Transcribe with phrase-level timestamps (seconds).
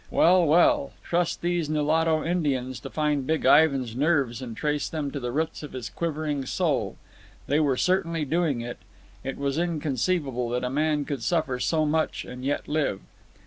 [0.09, 5.19] Well, well, trust these Nulato Indians to find Big Ivan's nerves and trace them to
[5.19, 6.97] the roots of his quivering soul.
[7.45, 8.79] They were certainly doing it.
[9.23, 13.01] It was inconceivable that a man could suffer so much and yet live.